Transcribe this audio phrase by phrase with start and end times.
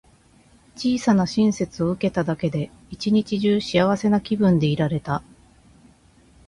[0.75, 5.21] 小さな親切を受けただけで、一日中幸せな気分でいられた。